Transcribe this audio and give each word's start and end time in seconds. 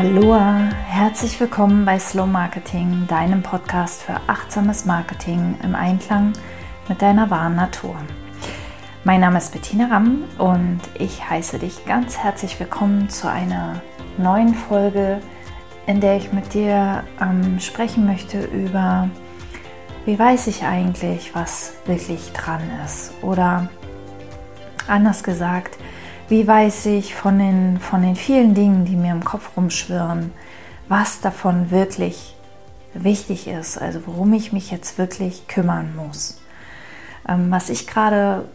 Aloha, 0.00 0.70
herzlich 0.86 1.38
willkommen 1.40 1.84
bei 1.84 1.98
Slow 1.98 2.26
Marketing, 2.26 3.06
deinem 3.06 3.42
Podcast 3.42 4.02
für 4.02 4.18
achtsames 4.28 4.86
Marketing 4.86 5.58
im 5.62 5.74
Einklang 5.74 6.32
mit 6.88 7.02
deiner 7.02 7.28
wahren 7.28 7.54
Natur. 7.54 7.94
Mein 9.04 9.20
Name 9.20 9.36
ist 9.36 9.52
Bettina 9.52 9.88
Ramm 9.88 10.24
und 10.38 10.80
ich 10.94 11.28
heiße 11.28 11.58
dich 11.58 11.84
ganz 11.84 12.16
herzlich 12.16 12.58
willkommen 12.58 13.10
zu 13.10 13.30
einer 13.30 13.82
neuen 14.16 14.54
Folge, 14.54 15.20
in 15.86 16.00
der 16.00 16.16
ich 16.16 16.32
mit 16.32 16.54
dir 16.54 17.04
ähm, 17.20 17.60
sprechen 17.60 18.06
möchte 18.06 18.42
über, 18.42 19.10
wie 20.06 20.18
weiß 20.18 20.46
ich 20.46 20.64
eigentlich, 20.64 21.34
was 21.34 21.74
wirklich 21.84 22.32
dran 22.32 22.62
ist 22.86 23.12
oder 23.20 23.68
anders 24.88 25.22
gesagt, 25.22 25.76
wie 26.30 26.46
weiß 26.46 26.86
ich 26.86 27.14
von 27.14 27.38
den, 27.38 27.80
von 27.80 28.02
den 28.02 28.14
vielen 28.14 28.54
Dingen, 28.54 28.84
die 28.84 28.94
mir 28.94 29.12
im 29.12 29.24
Kopf 29.24 29.50
rumschwirren, 29.56 30.32
was 30.88 31.20
davon 31.20 31.72
wirklich 31.72 32.36
wichtig 32.94 33.48
ist, 33.48 33.78
also 33.78 34.06
worum 34.06 34.32
ich 34.32 34.52
mich 34.52 34.70
jetzt 34.70 34.96
wirklich 34.96 35.48
kümmern 35.48 35.94
muss. 35.96 36.40
Ähm, 37.28 37.50
was 37.50 37.68
ich 37.68 37.88
gerade 37.88 38.48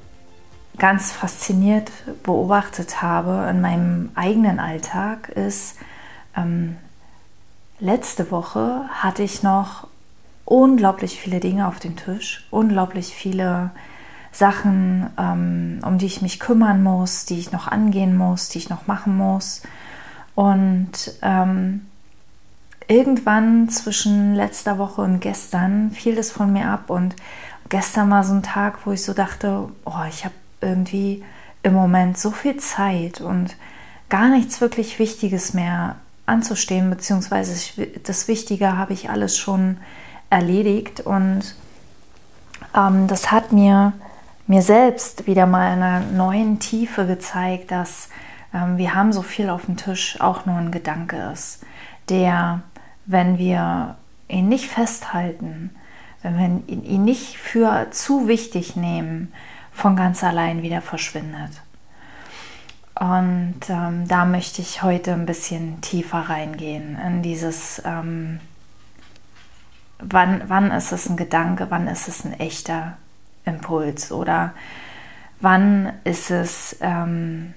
ganz 0.77 1.11
fasziniert 1.11 1.91
beobachtet 2.23 3.01
habe 3.01 3.47
in 3.49 3.59
meinem 3.59 4.09
eigenen 4.15 4.59
Alltag 4.59 5.29
ist, 5.29 5.77
ähm, 6.35 6.77
letzte 7.79 8.31
Woche 8.31 8.85
hatte 8.89 9.23
ich 9.23 9.43
noch 9.43 9.87
unglaublich 10.45 11.19
viele 11.19 11.41
Dinge 11.41 11.67
auf 11.67 11.79
dem 11.79 11.97
Tisch, 11.97 12.47
unglaublich 12.51 13.07
viele 13.07 13.71
Sachen, 14.35 15.09
ähm, 15.17 15.79
um 15.85 15.97
die 15.97 16.07
ich 16.07 16.21
mich 16.21 16.41
kümmern 16.41 16.83
muss, 16.83 17.25
die 17.25 17.39
ich 17.39 17.53
noch 17.53 17.67
angehen 17.69 18.17
muss, 18.17 18.49
die 18.49 18.57
ich 18.57 18.69
noch 18.69 18.85
machen 18.85 19.15
muss. 19.15 19.61
Und 20.35 20.91
ähm, 21.21 21.85
irgendwann 22.89 23.69
zwischen 23.69 24.35
letzter 24.35 24.77
Woche 24.77 25.01
und 25.01 25.21
gestern 25.21 25.91
fiel 25.91 26.15
das 26.15 26.31
von 26.31 26.51
mir 26.51 26.67
ab. 26.67 26.89
Und 26.89 27.15
gestern 27.69 28.09
war 28.11 28.25
so 28.25 28.33
ein 28.33 28.43
Tag, 28.43 28.85
wo 28.85 28.91
ich 28.91 29.03
so 29.03 29.13
dachte, 29.13 29.69
oh, 29.85 30.03
ich 30.09 30.25
habe 30.25 30.35
irgendwie 30.59 31.23
im 31.63 31.73
Moment 31.73 32.17
so 32.17 32.31
viel 32.31 32.57
Zeit 32.57 33.21
und 33.21 33.55
gar 34.09 34.27
nichts 34.27 34.59
wirklich 34.59 34.99
Wichtiges 34.99 35.53
mehr 35.53 35.95
anzustehen, 36.25 36.89
beziehungsweise 36.89 37.87
das 38.03 38.27
Wichtige 38.27 38.77
habe 38.77 38.91
ich 38.91 39.09
alles 39.09 39.37
schon 39.37 39.77
erledigt. 40.29 40.99
Und 40.99 41.55
ähm, 42.75 43.07
das 43.07 43.31
hat 43.31 43.53
mir 43.53 43.93
mir 44.47 44.61
selbst 44.61 45.27
wieder 45.27 45.45
mal 45.45 45.73
in 45.73 45.81
einer 45.81 45.99
neuen 46.01 46.59
Tiefe 46.59 47.05
gezeigt, 47.05 47.71
dass 47.71 48.09
ähm, 48.53 48.77
wir 48.77 48.93
haben 48.93 49.11
so 49.11 49.21
viel 49.21 49.49
auf 49.49 49.65
dem 49.65 49.77
Tisch 49.77 50.19
auch 50.21 50.45
nur 50.45 50.57
ein 50.57 50.71
Gedanke 50.71 51.31
ist, 51.33 51.63
der, 52.09 52.61
wenn 53.05 53.37
wir 53.37 53.97
ihn 54.27 54.47
nicht 54.47 54.67
festhalten, 54.67 55.71
wenn 56.21 56.37
wir 56.67 56.75
ihn 56.75 57.03
nicht 57.03 57.37
für 57.37 57.87
zu 57.91 58.27
wichtig 58.27 58.75
nehmen, 58.75 59.31
von 59.71 59.95
ganz 59.95 60.23
allein 60.23 60.61
wieder 60.61 60.81
verschwindet. 60.81 61.61
Und 62.97 63.59
ähm, 63.67 64.07
da 64.07 64.23
möchte 64.23 64.61
ich 64.61 64.81
heute 64.81 65.11
ein 65.13 65.25
bisschen 65.25 65.81
tiefer 65.81 66.29
reingehen 66.29 66.97
in 66.97 67.21
dieses, 67.21 67.81
ähm, 67.83 68.39
wann, 69.99 70.43
wann 70.47 70.71
ist 70.71 70.93
es 70.93 71.09
ein 71.09 71.17
Gedanke, 71.17 71.67
wann 71.69 71.87
ist 71.87 72.07
es 72.07 72.23
ein 72.23 72.39
echter 72.39 72.97
Impuls 73.45 74.11
oder 74.11 74.53
wann 75.39 75.93
ist 76.03 76.31
es 76.31 76.77
ähm, 76.81 77.53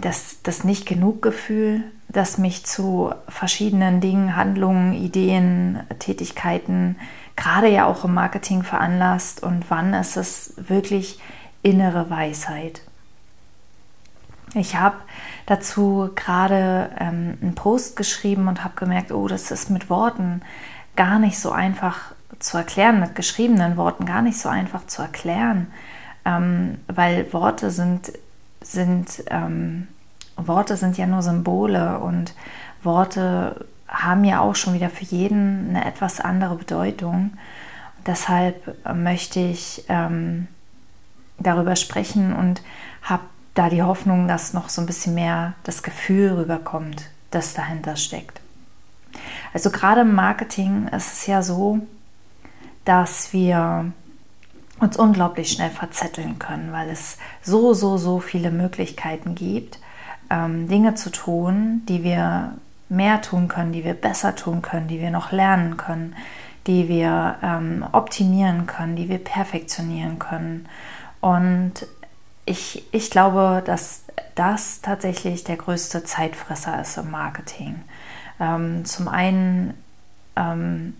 das, 0.00 0.42
das 0.42 0.64
nicht 0.64 0.86
genug 0.86 1.22
Gefühl, 1.22 1.82
das 2.08 2.38
mich 2.38 2.64
zu 2.64 3.12
verschiedenen 3.28 4.00
Dingen, 4.00 4.36
Handlungen, 4.36 4.94
Ideen, 4.94 5.80
Tätigkeiten, 5.98 6.96
gerade 7.36 7.68
ja 7.68 7.86
auch 7.86 8.04
im 8.04 8.14
Marketing 8.14 8.62
veranlasst 8.62 9.42
und 9.42 9.70
wann 9.70 9.94
ist 9.94 10.16
es 10.16 10.54
wirklich 10.56 11.20
innere 11.62 12.10
Weisheit. 12.10 12.82
Ich 14.54 14.76
habe 14.76 14.96
dazu 15.46 16.10
gerade 16.16 16.90
ähm, 16.98 17.38
einen 17.40 17.54
Post 17.54 17.96
geschrieben 17.96 18.48
und 18.48 18.64
habe 18.64 18.74
gemerkt, 18.76 19.12
oh, 19.12 19.28
das 19.28 19.50
ist 19.50 19.70
mit 19.70 19.88
Worten 19.90 20.42
gar 20.96 21.18
nicht 21.18 21.38
so 21.38 21.52
einfach 21.52 22.12
zu 22.38 22.56
erklären, 22.56 23.00
mit 23.00 23.14
geschriebenen 23.14 23.76
Worten 23.76 24.06
gar 24.06 24.22
nicht 24.22 24.38
so 24.38 24.48
einfach 24.48 24.86
zu 24.86 25.02
erklären, 25.02 25.68
ähm, 26.24 26.78
weil 26.86 27.32
Worte 27.32 27.70
sind, 27.70 28.12
sind, 28.60 29.24
ähm, 29.28 29.88
Worte 30.36 30.76
sind 30.76 30.96
ja 30.96 31.06
nur 31.06 31.22
Symbole 31.22 31.98
und 31.98 32.34
Worte 32.82 33.66
haben 33.88 34.24
ja 34.24 34.40
auch 34.40 34.54
schon 34.54 34.74
wieder 34.74 34.88
für 34.88 35.04
jeden 35.04 35.70
eine 35.70 35.84
etwas 35.84 36.20
andere 36.20 36.54
Bedeutung. 36.54 37.32
Deshalb 38.06 38.78
möchte 38.94 39.40
ich 39.40 39.84
ähm, 39.88 40.46
darüber 41.38 41.76
sprechen 41.76 42.34
und 42.34 42.62
habe 43.02 43.24
da 43.54 43.68
die 43.68 43.82
Hoffnung, 43.82 44.28
dass 44.28 44.54
noch 44.54 44.68
so 44.68 44.80
ein 44.80 44.86
bisschen 44.86 45.14
mehr 45.14 45.54
das 45.64 45.82
Gefühl 45.82 46.32
rüberkommt, 46.34 47.10
das 47.30 47.52
dahinter 47.52 47.96
steckt. 47.96 48.40
Also 49.52 49.70
gerade 49.70 50.02
im 50.02 50.14
Marketing 50.14 50.88
ist 50.88 51.12
es 51.12 51.26
ja 51.26 51.42
so, 51.42 51.80
dass 52.84 53.32
wir 53.32 53.92
uns 54.80 54.96
unglaublich 54.96 55.52
schnell 55.52 55.70
verzetteln 55.70 56.38
können, 56.38 56.72
weil 56.72 56.88
es 56.90 57.18
so, 57.42 57.74
so, 57.74 57.98
so 57.98 58.18
viele 58.18 58.50
Möglichkeiten 58.50 59.34
gibt, 59.34 59.78
ähm, 60.30 60.68
Dinge 60.68 60.94
zu 60.94 61.10
tun, 61.10 61.82
die 61.88 62.02
wir 62.02 62.54
mehr 62.88 63.20
tun 63.20 63.48
können, 63.48 63.72
die 63.72 63.84
wir 63.84 63.94
besser 63.94 64.34
tun 64.34 64.62
können, 64.62 64.88
die 64.88 65.00
wir 65.00 65.10
noch 65.10 65.32
lernen 65.32 65.76
können, 65.76 66.16
die 66.66 66.88
wir 66.88 67.36
ähm, 67.42 67.84
optimieren 67.92 68.66
können, 68.66 68.96
die 68.96 69.08
wir 69.08 69.18
perfektionieren 69.18 70.18
können. 70.18 70.68
Und 71.20 71.86
ich, 72.46 72.84
ich 72.92 73.10
glaube, 73.10 73.62
dass 73.64 74.04
das 74.34 74.80
tatsächlich 74.80 75.44
der 75.44 75.56
größte 75.56 76.04
Zeitfresser 76.04 76.80
ist 76.80 76.96
im 76.96 77.10
Marketing. 77.10 77.82
Ähm, 78.40 78.84
zum 78.84 79.08
einen 79.08 79.74
ähm, 80.36 80.96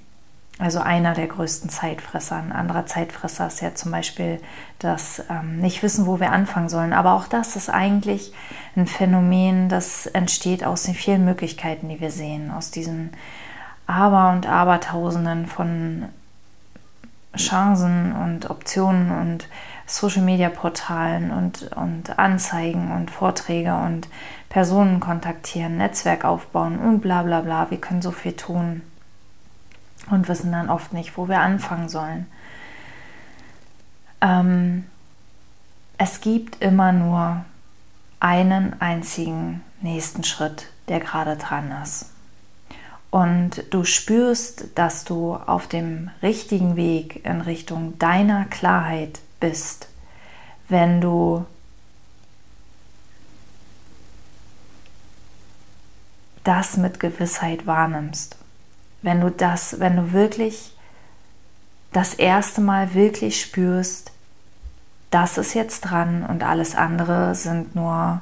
also 0.60 0.80
einer 0.80 1.14
der 1.14 1.26
größten 1.26 1.70
Zeitfresser. 1.70 2.36
Ein 2.36 2.52
anderer 2.52 2.84
Zeitfresser 2.84 3.46
ist 3.46 3.62
ja 3.62 3.74
zum 3.74 3.90
Beispiel 3.92 4.40
das 4.78 5.24
ähm, 5.30 5.58
nicht 5.58 5.82
wissen, 5.82 6.04
wo 6.06 6.20
wir 6.20 6.32
anfangen 6.32 6.68
sollen. 6.68 6.92
Aber 6.92 7.14
auch 7.14 7.26
das 7.26 7.56
ist 7.56 7.70
eigentlich 7.70 8.34
ein 8.76 8.86
Phänomen, 8.86 9.70
das 9.70 10.06
entsteht 10.06 10.62
aus 10.62 10.82
den 10.82 10.94
vielen 10.94 11.24
Möglichkeiten, 11.24 11.88
die 11.88 12.00
wir 12.00 12.10
sehen, 12.10 12.50
aus 12.50 12.70
diesen 12.70 13.12
Aber- 13.86 14.30
und 14.32 14.46
Abertausenden 14.46 15.46
von 15.46 16.10
Chancen 17.34 18.12
und 18.12 18.50
Optionen 18.50 19.12
und 19.12 19.48
Social-Media-Portalen 19.86 21.30
und, 21.30 21.70
und 21.74 22.18
Anzeigen 22.18 22.92
und 22.92 23.10
Vorträge 23.10 23.74
und 23.74 24.08
Personen 24.50 25.00
kontaktieren, 25.00 25.78
Netzwerk 25.78 26.26
aufbauen 26.26 26.78
und 26.78 27.00
bla 27.00 27.22
bla 27.22 27.40
bla. 27.40 27.70
Wir 27.70 27.80
können 27.80 28.02
so 28.02 28.10
viel 28.10 28.34
tun 28.34 28.82
und 30.10 30.28
wissen 30.28 30.52
dann 30.52 30.70
oft 30.70 30.92
nicht, 30.92 31.16
wo 31.16 31.28
wir 31.28 31.40
anfangen 31.40 31.88
sollen. 31.88 32.26
Ähm, 34.20 34.86
es 35.98 36.20
gibt 36.20 36.62
immer 36.62 36.92
nur 36.92 37.44
einen 38.20 38.80
einzigen 38.80 39.62
nächsten 39.80 40.24
Schritt, 40.24 40.66
der 40.88 41.00
gerade 41.00 41.36
dran 41.36 41.72
ist. 41.82 42.10
Und 43.10 43.64
du 43.70 43.84
spürst, 43.84 44.78
dass 44.78 45.04
du 45.04 45.34
auf 45.34 45.66
dem 45.66 46.10
richtigen 46.22 46.76
Weg 46.76 47.24
in 47.24 47.40
Richtung 47.40 47.98
deiner 47.98 48.44
Klarheit 48.44 49.20
bist, 49.40 49.88
wenn 50.68 51.00
du 51.00 51.44
das 56.44 56.76
mit 56.76 57.00
Gewissheit 57.00 57.66
wahrnimmst 57.66 58.39
wenn 59.02 59.20
du 59.20 59.30
das, 59.30 59.80
wenn 59.80 59.96
du 59.96 60.12
wirklich 60.12 60.72
das 61.92 62.14
erste 62.14 62.60
Mal 62.60 62.94
wirklich 62.94 63.40
spürst, 63.40 64.12
das 65.10 65.38
ist 65.38 65.54
jetzt 65.54 65.80
dran 65.80 66.24
und 66.24 66.42
alles 66.42 66.76
andere 66.76 67.34
sind 67.34 67.74
nur 67.74 68.20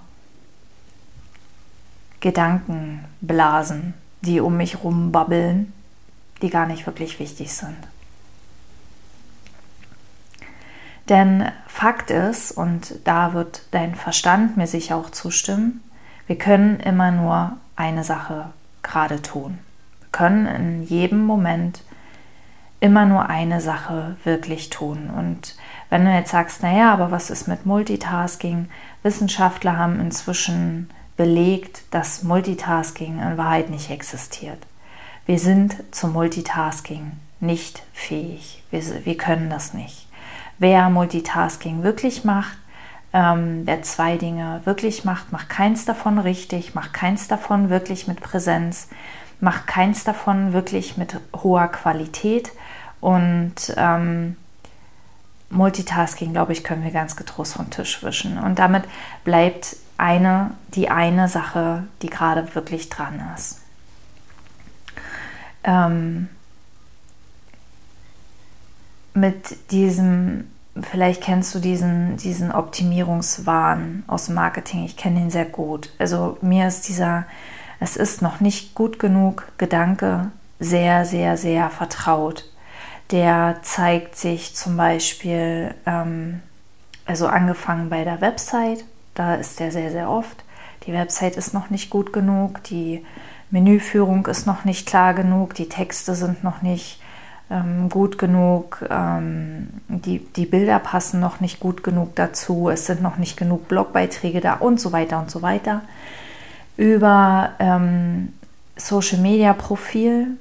Gedankenblasen, 2.20 3.94
die 4.22 4.40
um 4.40 4.56
mich 4.56 4.82
rumbabbeln, 4.82 5.72
die 6.40 6.50
gar 6.50 6.66
nicht 6.66 6.86
wirklich 6.86 7.18
wichtig 7.18 7.52
sind. 7.52 7.76
Denn 11.08 11.50
Fakt 11.66 12.10
ist, 12.10 12.52
und 12.52 12.94
da 13.04 13.32
wird 13.32 13.62
dein 13.70 13.94
Verstand 13.94 14.56
mir 14.56 14.66
sicher 14.66 14.96
auch 14.96 15.10
zustimmen, 15.10 15.82
wir 16.26 16.36
können 16.36 16.80
immer 16.80 17.10
nur 17.10 17.56
eine 17.76 18.04
Sache 18.04 18.50
gerade 18.82 19.22
tun 19.22 19.58
können 20.18 20.46
in 20.48 20.82
jedem 20.82 21.24
Moment 21.24 21.84
immer 22.80 23.06
nur 23.06 23.28
eine 23.28 23.60
Sache 23.60 24.16
wirklich 24.24 24.68
tun. 24.68 25.10
Und 25.16 25.54
wenn 25.90 26.04
du 26.04 26.12
jetzt 26.12 26.32
sagst, 26.32 26.60
naja, 26.60 26.92
aber 26.92 27.12
was 27.12 27.30
ist 27.30 27.46
mit 27.46 27.66
Multitasking? 27.66 28.68
Wissenschaftler 29.04 29.78
haben 29.78 30.00
inzwischen 30.00 30.90
belegt, 31.16 31.82
dass 31.92 32.24
Multitasking 32.24 33.20
in 33.20 33.38
Wahrheit 33.38 33.70
nicht 33.70 33.90
existiert. 33.90 34.58
Wir 35.24 35.38
sind 35.38 35.76
zum 35.92 36.12
Multitasking 36.14 37.12
nicht 37.38 37.84
fähig. 37.92 38.64
Wir, 38.72 38.82
wir 39.04 39.16
können 39.16 39.50
das 39.50 39.72
nicht. 39.72 40.08
Wer 40.58 40.90
Multitasking 40.90 41.84
wirklich 41.84 42.24
macht, 42.24 42.58
ähm, 43.12 43.62
wer 43.66 43.82
zwei 43.82 44.16
Dinge 44.16 44.62
wirklich 44.64 45.04
macht, 45.04 45.30
macht 45.30 45.48
keins 45.48 45.84
davon 45.84 46.18
richtig, 46.18 46.74
macht 46.74 46.92
keins 46.92 47.28
davon 47.28 47.70
wirklich 47.70 48.08
mit 48.08 48.20
Präsenz, 48.20 48.88
macht 49.40 49.66
keins 49.66 50.04
davon 50.04 50.52
wirklich 50.52 50.96
mit 50.96 51.18
hoher 51.34 51.68
Qualität 51.68 52.52
und 53.00 53.54
ähm, 53.76 54.36
Multitasking, 55.50 56.32
glaube 56.32 56.52
ich, 56.52 56.62
können 56.64 56.84
wir 56.84 56.90
ganz 56.90 57.16
getrost 57.16 57.54
vom 57.54 57.70
Tisch 57.70 58.02
wischen. 58.02 58.38
Und 58.38 58.58
damit 58.58 58.84
bleibt 59.24 59.76
eine, 59.96 60.52
die 60.74 60.90
eine 60.90 61.28
Sache, 61.28 61.84
die 62.02 62.10
gerade 62.10 62.54
wirklich 62.54 62.88
dran 62.90 63.22
ist. 63.34 63.60
Ähm, 65.64 66.28
mit 69.14 69.70
diesem, 69.70 70.48
vielleicht 70.80 71.22
kennst 71.22 71.54
du 71.54 71.58
diesen, 71.58 72.16
diesen 72.18 72.52
Optimierungswahn 72.52 74.04
aus 74.06 74.26
dem 74.26 74.34
Marketing, 74.34 74.84
ich 74.84 74.96
kenne 74.96 75.20
ihn 75.20 75.30
sehr 75.30 75.46
gut. 75.46 75.90
Also 75.98 76.38
mir 76.40 76.68
ist 76.68 76.88
dieser, 76.88 77.24
es 77.80 77.96
ist 77.96 78.22
noch 78.22 78.40
nicht 78.40 78.74
gut 78.74 78.98
genug 78.98 79.48
Gedanke 79.58 80.30
sehr, 80.58 81.04
sehr, 81.04 81.36
sehr 81.36 81.70
vertraut. 81.70 82.44
Der 83.10 83.58
zeigt 83.62 84.16
sich 84.16 84.54
zum 84.54 84.76
Beispiel, 84.76 85.74
ähm, 85.86 86.40
also 87.06 87.26
angefangen 87.26 87.88
bei 87.88 88.04
der 88.04 88.20
Website, 88.20 88.84
da 89.14 89.34
ist 89.36 89.60
der 89.60 89.70
sehr, 89.70 89.90
sehr 89.90 90.10
oft. 90.10 90.44
Die 90.86 90.92
Website 90.92 91.36
ist 91.36 91.54
noch 91.54 91.70
nicht 91.70 91.90
gut 91.90 92.12
genug, 92.12 92.62
die 92.64 93.04
Menüführung 93.50 94.26
ist 94.26 94.46
noch 94.46 94.64
nicht 94.64 94.86
klar 94.86 95.14
genug, 95.14 95.54
die 95.54 95.68
Texte 95.68 96.14
sind 96.14 96.44
noch 96.44 96.60
nicht 96.60 97.00
ähm, 97.50 97.88
gut 97.88 98.18
genug, 98.18 98.84
ähm, 98.90 99.68
die, 99.88 100.18
die 100.18 100.46
Bilder 100.46 100.78
passen 100.78 101.18
noch 101.18 101.40
nicht 101.40 101.60
gut 101.60 101.82
genug 101.82 102.14
dazu, 102.14 102.68
es 102.68 102.86
sind 102.86 103.02
noch 103.02 103.16
nicht 103.16 103.36
genug 103.36 103.68
Blogbeiträge 103.68 104.40
da 104.40 104.54
und 104.54 104.80
so 104.80 104.92
weiter 104.92 105.18
und 105.18 105.30
so 105.30 105.40
weiter. 105.40 105.82
Über 106.78 107.50
ähm, 107.58 108.32
Social 108.76 109.18
Media 109.18 109.52
Profil 109.52 110.38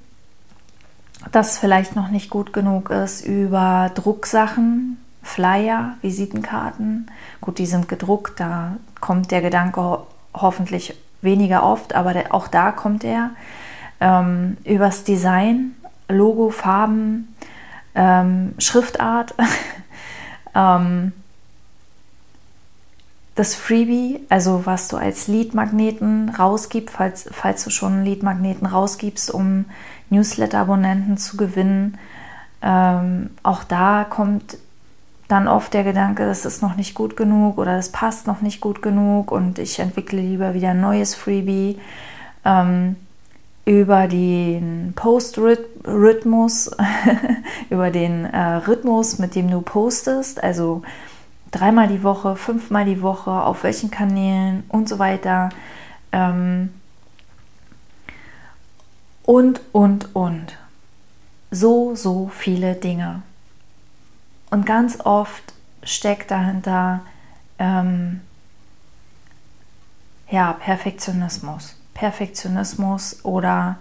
das 1.31 1.57
vielleicht 1.57 1.95
noch 1.95 2.09
nicht 2.09 2.29
gut 2.29 2.53
genug 2.53 2.89
ist, 2.89 3.25
über 3.25 3.91
Drucksachen, 3.95 4.97
Flyer, 5.21 5.95
Visitenkarten. 6.01 7.11
Gut, 7.41 7.57
die 7.57 7.65
sind 7.65 7.89
gedruckt, 7.89 8.39
da 8.39 8.77
kommt 9.01 9.31
der 9.31 9.41
Gedanke 9.41 9.99
hoffentlich 10.33 10.95
weniger 11.21 11.63
oft, 11.63 11.95
aber 11.95 12.13
der, 12.13 12.33
auch 12.33 12.47
da 12.47 12.71
kommt 12.71 13.03
er. 13.03 13.31
Ähm, 13.99 14.57
übers 14.63 15.03
Design, 15.03 15.75
Logo, 16.07 16.49
Farben, 16.49 17.35
ähm, 17.95 18.53
Schriftart. 18.59 19.33
ähm, 20.55 21.13
das 23.37 23.53
Freebie, 23.53 24.19
also 24.29 24.65
was 24.65 24.87
du 24.87 24.97
als 24.97 25.27
Leadmagneten 25.27 26.29
rausgibst, 26.29 26.95
falls, 26.95 27.29
falls 27.31 27.63
du 27.63 27.69
schon 27.69 28.03
Leadmagneten 28.03 28.65
rausgibst, 28.65 29.29
um 29.29 29.65
Newsletter-Abonnenten 30.09 31.17
zu 31.17 31.37
gewinnen. 31.37 31.99
Ähm, 32.63 33.29
auch 33.43 33.63
da 33.63 34.05
kommt 34.09 34.57
dann 35.27 35.47
oft 35.47 35.73
der 35.75 35.83
Gedanke, 35.83 36.25
das 36.25 36.45
ist 36.45 36.63
noch 36.63 36.77
nicht 36.77 36.95
gut 36.95 37.15
genug 37.15 37.59
oder 37.59 37.75
das 37.75 37.91
passt 37.91 38.25
noch 38.25 38.41
nicht 38.41 38.59
gut 38.59 38.81
genug 38.81 39.31
und 39.31 39.59
ich 39.59 39.77
entwickle 39.77 40.19
lieber 40.19 40.55
wieder 40.55 40.69
ein 40.71 40.81
neues 40.81 41.13
Freebie. 41.13 41.77
Ähm, 42.43 42.95
über 43.65 44.07
den 44.07 44.93
Post-Rhythmus, 44.95 46.71
über 47.69 47.91
den 47.91 48.25
äh, 48.25 48.55
Rhythmus, 48.65 49.19
mit 49.19 49.35
dem 49.35 49.51
du 49.51 49.59
postest, 49.61 50.41
also 50.41 50.81
dreimal 51.51 51.87
die 51.87 52.03
Woche, 52.03 52.35
fünfmal 52.35 52.85
die 52.85 53.01
Woche, 53.01 53.31
auf 53.31 53.63
welchen 53.63 53.91
Kanälen 53.91 54.63
und 54.69 54.89
so 54.89 54.99
weiter. 54.99 55.49
Ähm, 56.11 56.73
und, 59.23 59.61
und, 59.71 60.15
und. 60.15 60.57
So, 61.51 61.95
so 61.95 62.29
viele 62.33 62.75
Dinge. 62.75 63.21
Und 64.49 64.65
ganz 64.65 64.99
oft 65.01 65.53
steckt 65.83 66.31
dahinter 66.31 67.01
ähm, 67.59 68.21
ja, 70.29 70.53
Perfektionismus. 70.53 71.75
Perfektionismus 71.93 73.25
oder 73.25 73.77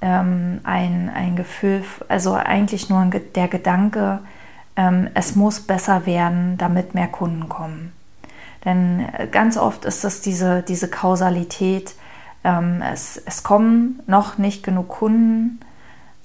ähm, 0.00 0.60
ein, 0.64 1.10
ein 1.10 1.36
Gefühl, 1.36 1.84
also 2.08 2.34
eigentlich 2.34 2.88
nur 2.88 3.04
der 3.04 3.48
Gedanke, 3.48 4.20
es 5.14 5.36
muss 5.36 5.60
besser 5.60 6.06
werden, 6.06 6.56
damit 6.58 6.94
mehr 6.94 7.08
Kunden 7.08 7.48
kommen. 7.48 7.92
Denn 8.64 9.08
äh, 9.12 9.26
ganz 9.26 9.56
oft 9.56 9.84
ist 9.84 10.04
es 10.04 10.20
diese, 10.20 10.62
diese 10.62 10.88
Kausalität, 10.88 11.94
ähm, 12.44 12.82
es, 12.82 13.16
es 13.16 13.42
kommen 13.42 14.02
noch 14.06 14.38
nicht 14.38 14.62
genug 14.62 14.88
Kunden, 14.88 15.60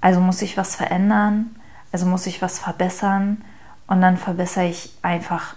also 0.02 0.20
muss 0.20 0.42
ich 0.42 0.58
was 0.58 0.76
verändern, 0.76 1.56
also 1.92 2.06
muss 2.06 2.28
ich 2.28 2.42
was 2.42 2.60
verbessern 2.60 3.44
und 3.88 4.02
dann 4.02 4.18
verbessere 4.18 4.68
ich 4.68 4.94
einfach 5.02 5.56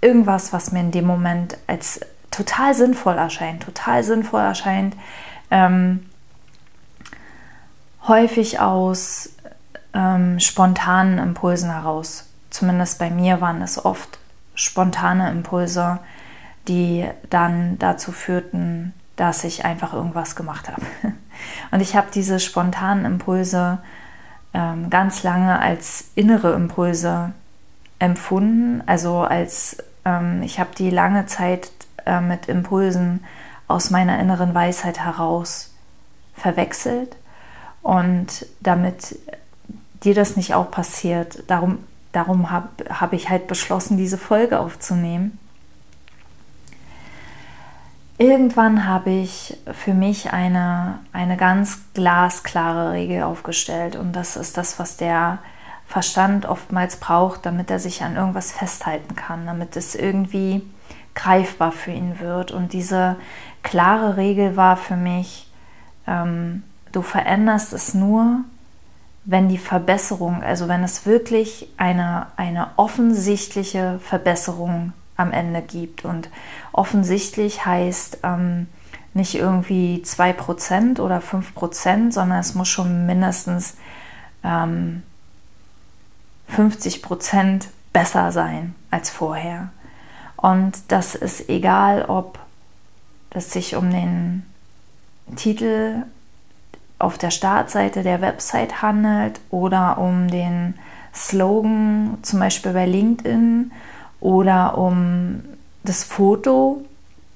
irgendwas, 0.00 0.52
was 0.52 0.72
mir 0.72 0.80
in 0.80 0.90
dem 0.90 1.06
Moment 1.06 1.56
als 1.66 2.00
total 2.30 2.74
sinnvoll 2.74 3.16
erscheint, 3.18 3.62
total 3.62 4.02
sinnvoll 4.02 4.40
erscheint, 4.40 4.96
ähm, 5.50 6.06
häufig 8.08 8.58
aus 8.58 9.30
ähm, 9.94 10.40
spontanen 10.40 11.18
Impulsen 11.18 11.70
heraus. 11.70 12.26
Zumindest 12.50 12.98
bei 12.98 13.10
mir 13.10 13.40
waren 13.40 13.62
es 13.62 13.82
oft 13.84 14.18
spontane 14.54 15.30
Impulse, 15.30 15.98
die 16.68 17.06
dann 17.30 17.78
dazu 17.78 18.12
führten, 18.12 18.92
dass 19.16 19.44
ich 19.44 19.64
einfach 19.64 19.92
irgendwas 19.92 20.36
gemacht 20.36 20.68
habe. 20.68 20.82
Und 21.70 21.80
ich 21.80 21.96
habe 21.96 22.08
diese 22.12 22.40
spontanen 22.40 23.04
Impulse 23.04 23.78
ähm, 24.54 24.90
ganz 24.90 25.22
lange 25.22 25.58
als 25.60 26.10
innere 26.14 26.52
Impulse 26.52 27.32
empfunden. 27.98 28.82
Also 28.86 29.20
als 29.20 29.78
ähm, 30.04 30.42
ich 30.42 30.60
habe 30.60 30.70
die 30.76 30.90
lange 30.90 31.26
Zeit 31.26 31.70
äh, 32.06 32.20
mit 32.20 32.48
Impulsen 32.48 33.24
aus 33.68 33.90
meiner 33.90 34.18
inneren 34.18 34.54
Weisheit 34.54 35.00
heraus 35.00 35.72
verwechselt. 36.34 37.16
Und 37.82 38.46
damit 38.60 39.18
dir 40.04 40.14
das 40.14 40.36
nicht 40.36 40.54
auch 40.54 40.70
passiert. 40.70 41.44
Darum, 41.48 41.78
darum 42.12 42.50
habe 42.50 42.68
hab 42.88 43.12
ich 43.12 43.28
halt 43.28 43.46
beschlossen, 43.46 43.96
diese 43.96 44.18
Folge 44.18 44.58
aufzunehmen. 44.58 45.38
Irgendwann 48.18 48.86
habe 48.86 49.10
ich 49.10 49.58
für 49.72 49.94
mich 49.94 50.32
eine, 50.32 51.00
eine 51.12 51.36
ganz 51.36 51.80
glasklare 51.94 52.92
Regel 52.92 53.22
aufgestellt 53.22 53.96
und 53.96 54.12
das 54.12 54.36
ist 54.36 54.56
das, 54.56 54.78
was 54.78 54.96
der 54.96 55.38
Verstand 55.86 56.46
oftmals 56.46 56.96
braucht, 56.96 57.44
damit 57.44 57.70
er 57.70 57.78
sich 57.78 58.02
an 58.02 58.16
irgendwas 58.16 58.52
festhalten 58.52 59.16
kann, 59.16 59.46
damit 59.46 59.76
es 59.76 59.94
irgendwie 59.94 60.62
greifbar 61.14 61.72
für 61.72 61.90
ihn 61.90 62.20
wird. 62.20 62.50
Und 62.50 62.72
diese 62.72 63.16
klare 63.62 64.16
Regel 64.16 64.56
war 64.56 64.76
für 64.76 64.96
mich, 64.96 65.50
ähm, 66.06 66.62
du 66.92 67.02
veränderst 67.02 67.72
es 67.72 67.92
nur, 67.92 68.44
wenn 69.24 69.48
die 69.48 69.58
Verbesserung, 69.58 70.42
also 70.42 70.68
wenn 70.68 70.82
es 70.82 71.06
wirklich 71.06 71.68
eine, 71.76 72.26
eine 72.36 72.70
offensichtliche 72.76 74.00
Verbesserung 74.02 74.92
am 75.16 75.32
Ende 75.32 75.62
gibt. 75.62 76.04
Und 76.04 76.28
offensichtlich 76.72 77.64
heißt 77.64 78.18
ähm, 78.24 78.66
nicht 79.14 79.34
irgendwie 79.34 80.02
2% 80.04 81.00
oder 81.00 81.18
5%, 81.18 82.12
sondern 82.12 82.38
es 82.38 82.54
muss 82.54 82.68
schon 82.68 83.06
mindestens 83.06 83.76
ähm, 84.42 85.02
50% 86.54 87.66
besser 87.92 88.32
sein 88.32 88.74
als 88.90 89.10
vorher. 89.10 89.70
Und 90.36 90.72
das 90.88 91.14
ist 91.14 91.48
egal, 91.48 92.06
ob 92.06 92.38
es 93.30 93.52
sich 93.52 93.76
um 93.76 93.90
den 93.90 94.44
Titel 95.36 96.04
auf 97.02 97.18
der 97.18 97.30
Startseite 97.30 98.02
der 98.02 98.20
Website 98.20 98.80
handelt 98.82 99.40
oder 99.50 99.98
um 99.98 100.28
den 100.28 100.74
Slogan, 101.14 102.18
zum 102.22 102.38
Beispiel 102.38 102.72
bei 102.72 102.86
LinkedIn, 102.86 103.72
oder 104.20 104.78
um 104.78 105.42
das 105.82 106.04
Foto, 106.04 106.84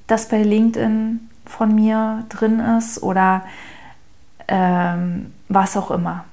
das 0.06 0.28
bei 0.28 0.42
LinkedIn 0.42 1.28
von 1.44 1.74
mir 1.74 2.24
drin 2.28 2.60
ist 2.60 3.02
oder 3.02 3.42
ähm, 4.48 5.32
was 5.48 5.76
auch 5.76 5.90
immer. 5.90 6.24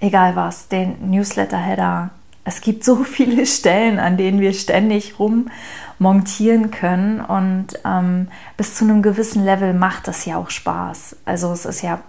Egal 0.00 0.36
was, 0.36 0.68
den 0.68 1.10
Newsletter-Header, 1.10 2.10
es 2.48 2.62
gibt 2.62 2.82
so 2.82 3.04
viele 3.04 3.46
Stellen, 3.46 3.98
an 3.98 4.16
denen 4.16 4.40
wir 4.40 4.54
ständig 4.54 5.16
rummontieren 5.18 6.70
können 6.70 7.20
und 7.20 7.78
ähm, 7.84 8.28
bis 8.56 8.74
zu 8.74 8.84
einem 8.84 9.02
gewissen 9.02 9.44
Level 9.44 9.74
macht 9.74 10.08
das 10.08 10.24
ja 10.24 10.38
auch 10.38 10.50
Spaß. 10.50 11.16
Also 11.26 11.52
es 11.52 11.66
ist 11.66 11.82
ja, 11.82 12.00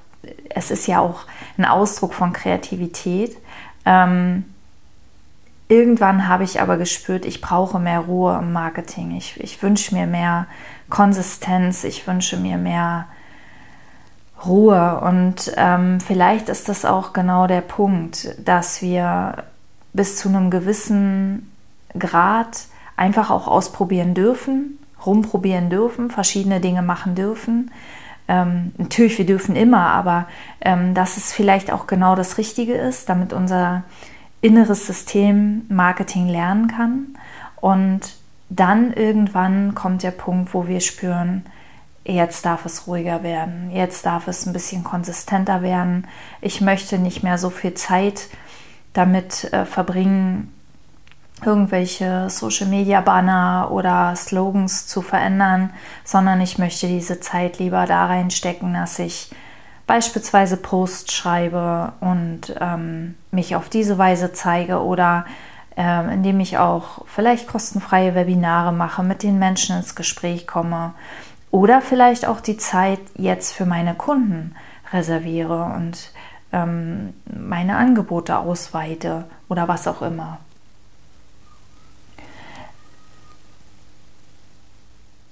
es 0.50 0.72
ist 0.72 0.88
ja 0.88 1.00
auch 1.02 1.26
ein 1.58 1.66
Ausdruck 1.66 2.14
von 2.14 2.32
Kreativität. 2.32 3.38
Ähm, 3.86 4.46
irgendwann 5.68 6.30
habe 6.30 6.46
ich 6.46 6.62
aber 6.62 6.78
gespürt, 6.78 7.26
ich 7.26 7.42
brauche 7.42 7.78
mehr 7.78 8.00
Ruhe 8.00 8.40
im 8.42 8.54
Marketing. 8.54 9.18
Ich, 9.18 9.38
ich 9.42 9.62
wünsche 9.62 9.94
mir 9.94 10.08
mehr 10.08 10.48
Konsistenz, 10.90 11.84
ich 11.84 12.08
wünsche 12.08 12.38
mir 12.38 12.58
mehr 12.58 13.08
Ruhe. 14.46 15.02
Und 15.02 15.52
ähm, 15.58 16.00
vielleicht 16.00 16.48
ist 16.48 16.70
das 16.70 16.86
auch 16.86 17.12
genau 17.12 17.46
der 17.46 17.62
Punkt, 17.62 18.36
dass 18.40 18.82
wir 18.82 19.44
bis 19.94 20.18
zu 20.18 20.30
einem 20.30 20.50
gewissen 20.50 21.52
Grad 21.98 22.66
einfach 22.96 23.30
auch 23.30 23.48
ausprobieren 23.48 24.14
dürfen, 24.14 24.78
rumprobieren 25.06 25.70
dürfen, 25.70 26.10
verschiedene 26.10 26.60
Dinge 26.60 26.82
machen 26.82 27.16
dürfen. 27.16 27.72
Ähm, 28.28 28.74
natürlich, 28.78 29.18
wir 29.18 29.26
dürfen 29.26 29.56
immer, 29.56 29.88
aber 29.88 30.28
ähm, 30.62 30.94
dass 30.94 31.18
es 31.18 31.34
vielleicht 31.34 31.72
auch 31.72 31.88
genau 31.88 32.16
das 32.16 32.38
Richtige 32.38 32.74
ist, 32.74 33.10
damit 33.10 33.34
unser 33.34 33.84
inneres 34.42 34.86
System 34.86 35.66
Marketing 35.70 36.28
lernen 36.28 36.68
kann. 36.68 37.18
Und 37.60 38.02
dann 38.50 38.94
irgendwann 38.94 39.76
kommt 39.76 40.04
der 40.04 40.12
Punkt, 40.12 40.54
wo 40.54 40.68
wir 40.68 40.80
spüren, 40.80 41.46
jetzt 42.06 42.46
darf 42.46 42.66
es 42.66 42.88
ruhiger 42.88 43.24
werden, 43.24 43.72
jetzt 43.72 44.06
darf 44.06 44.28
es 44.28 44.46
ein 44.46 44.54
bisschen 44.54 44.84
konsistenter 44.84 45.62
werden. 45.62 46.08
Ich 46.42 46.62
möchte 46.62 46.98
nicht 46.98 47.24
mehr 47.24 47.38
so 47.38 47.50
viel 47.50 47.74
Zeit 47.76 48.28
damit 48.94 49.52
äh, 49.54 49.66
verbringen, 49.66 50.54
irgendwelche 51.46 52.30
Social-Media-Banner 52.30 53.70
oder 53.72 54.16
Slogans 54.16 54.88
zu 54.88 55.02
verändern, 55.02 55.72
sondern 56.04 56.42
ich 56.42 56.58
möchte 56.58 56.88
diese 56.88 57.20
Zeit 57.20 57.60
lieber 57.60 57.86
da 57.86 58.06
reinstecken, 58.08 58.74
dass 58.74 59.00
ich 59.00 59.32
beispielsweise 59.88 60.58
Posts 60.58 61.14
schreibe 61.14 61.94
und 62.00 62.56
ähm, 62.60 63.16
mich 63.32 63.56
auf 63.56 63.70
diese 63.70 63.98
Weise 63.98 64.34
zeige 64.34 64.84
oder 64.84 65.26
äh, 65.78 66.14
indem 66.14 66.40
ich 66.40 66.58
auch 66.58 67.06
vielleicht 67.08 67.48
kostenfreie 67.48 68.14
Webinare 68.14 68.72
mache, 68.72 69.02
mit 69.02 69.24
den 69.24 69.40
Menschen 69.40 69.78
ins 69.78 69.96
Gespräch 69.96 70.46
komme 70.46 70.94
oder 71.52 71.82
vielleicht 71.82 72.28
auch 72.28 72.42
die 72.42 72.58
Zeit 72.58 73.00
jetzt 73.16 73.54
für 73.54 73.66
meine 73.66 73.96
Kunden 73.96 74.56
reserviere 74.94 75.64
und 75.64 76.12
ähm, 76.52 77.14
meine 77.26 77.78
Angebote 77.78 78.38
ausweite 78.38 79.26
oder 79.48 79.68
was 79.68 79.88
auch 79.88 80.02
immer. 80.02 80.40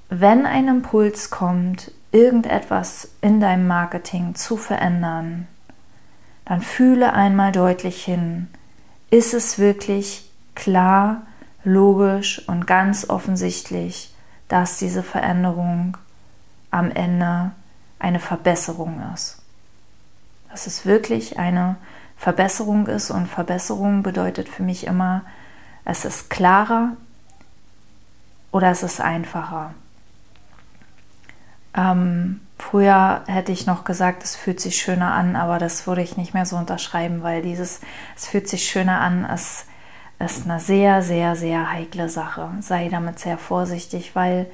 Wenn 0.10 0.46
ein 0.46 0.68
Impuls 0.68 1.30
kommt, 1.30 1.92
irgendetwas 2.12 3.10
in 3.22 3.42
deinem 3.42 3.68
Marketing 3.68 4.36
zu 4.36 4.56
verändern, 4.56 5.48
dann 6.46 6.62
fühle 6.62 7.12
einmal 7.14 7.52
deutlich 7.52 8.06
hin, 8.06 8.48
ist 9.10 9.34
es 9.34 9.60
wirklich 9.60 10.32
klar, 10.56 11.24
logisch 11.66 12.48
und 12.48 12.66
ganz 12.68 13.10
offensichtlich, 13.10 14.14
dass 14.48 14.78
diese 14.78 15.04
Veränderung 15.04 15.98
am 16.72 16.90
Ende 16.90 17.52
eine 18.00 18.22
Verbesserung 18.22 19.02
ist 19.14 19.37
dass 20.50 20.68
es 20.68 20.86
wirklich 20.86 21.40
eine 21.40 21.76
Verbesserung 22.18 22.88
ist. 22.88 23.12
Und 23.12 23.28
Verbesserung 23.28 24.04
bedeutet 24.04 24.50
für 24.50 24.64
mich 24.64 24.86
immer, 24.86 25.24
es 25.86 26.04
ist 26.04 26.30
klarer 26.30 26.94
oder 28.52 28.72
es 28.72 28.84
ist 28.84 29.00
einfacher. 29.00 29.74
Ähm, 31.76 32.42
früher 32.58 33.24
hätte 33.28 33.52
ich 33.52 33.68
noch 33.68 33.84
gesagt, 33.84 34.24
es 34.24 34.36
fühlt 34.36 34.60
sich 34.60 34.78
schöner 34.82 35.14
an, 35.14 35.36
aber 35.36 35.60
das 35.60 35.86
würde 35.86 36.02
ich 36.02 36.18
nicht 36.18 36.34
mehr 36.34 36.46
so 36.46 36.58
unterschreiben, 36.58 37.22
weil 37.22 37.42
dieses, 37.42 37.82
es 38.16 38.28
fühlt 38.28 38.50
sich 38.50 38.68
schöner 38.68 39.00
an, 39.00 39.26
es 39.26 39.66
ist 40.20 40.46
eine 40.46 40.60
sehr, 40.60 41.04
sehr, 41.04 41.36
sehr 41.36 41.72
heikle 41.72 42.10
Sache. 42.10 42.50
Sei 42.62 42.90
damit 42.90 43.20
sehr 43.20 43.38
vorsichtig, 43.38 44.16
weil 44.16 44.48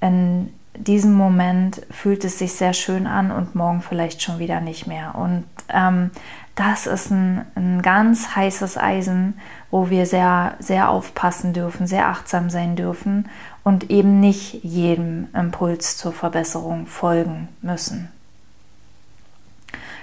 in 0.00 0.52
diesem 0.76 1.14
Moment 1.14 1.82
fühlt 1.90 2.24
es 2.24 2.38
sich 2.38 2.52
sehr 2.52 2.72
schön 2.72 3.06
an 3.06 3.30
und 3.30 3.54
morgen 3.54 3.82
vielleicht 3.82 4.22
schon 4.22 4.38
wieder 4.38 4.60
nicht 4.60 4.86
mehr. 4.86 5.14
Und 5.14 5.44
ähm, 5.68 6.10
das 6.54 6.86
ist 6.86 7.10
ein, 7.10 7.44
ein 7.54 7.82
ganz 7.82 8.36
heißes 8.36 8.76
Eisen, 8.76 9.38
wo 9.70 9.90
wir 9.90 10.06
sehr, 10.06 10.56
sehr 10.58 10.90
aufpassen 10.90 11.52
dürfen, 11.52 11.86
sehr 11.86 12.08
achtsam 12.08 12.50
sein 12.50 12.76
dürfen 12.76 13.28
und 13.64 13.90
eben 13.90 14.20
nicht 14.20 14.64
jedem 14.64 15.28
Impuls 15.34 15.96
zur 15.96 16.12
Verbesserung 16.12 16.86
folgen 16.86 17.48
müssen. 17.62 18.10